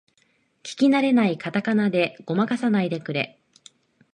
[0.63, 3.39] 聞きなれないカタカナでごまかさないでくれ